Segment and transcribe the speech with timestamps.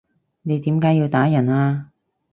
[0.41, 1.91] 你點解要打人啊？